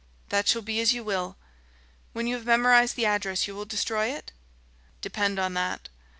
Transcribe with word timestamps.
"That 0.29 0.47
shall 0.47 0.63
be 0.63 0.79
as 0.79 0.95
you 0.95 1.03
will." 1.03 1.37
"When 2.13 2.25
you 2.25 2.33
have 2.33 2.43
memorized 2.45 2.95
the 2.95 3.05
address 3.05 3.45
you 3.45 3.53
will 3.53 3.65
destroy 3.65 4.07
it?" 4.07 4.31
"Depend 4.99 5.37
on 5.37 5.53
that." 5.53 5.89